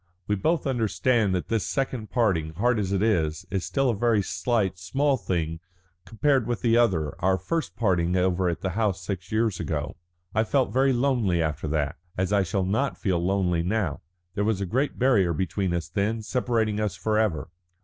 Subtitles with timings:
[0.25, 4.23] We both understand that this second parting, hard as it is, is still a very
[4.23, 5.59] slight, small thing
[6.05, 9.95] compared with the other, our first parting over at the house six years ago.
[10.33, 14.01] I felt very lonely after that, as I shall not feel lonely now.
[14.33, 17.51] There was a great barrier between us then separating us forever.